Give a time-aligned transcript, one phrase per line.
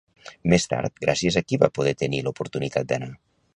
[0.53, 3.15] Més tard, gràcies a qui va poder tenir l'oportunitat d'anar?